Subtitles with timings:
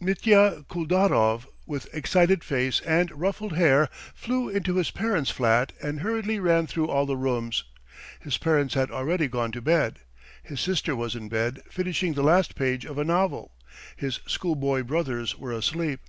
[0.00, 6.38] Mitya Kuldarov, with excited face and ruffled hair, flew into his parents' flat, and hurriedly
[6.40, 7.64] ran through all the rooms.
[8.18, 9.98] His parents had already gone to bed.
[10.42, 13.52] His sister was in bed, finishing the last page of a novel.
[13.94, 16.00] His schoolboy brothers were asleep.